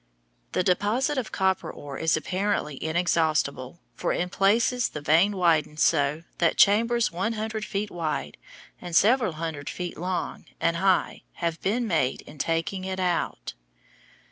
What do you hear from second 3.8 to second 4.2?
for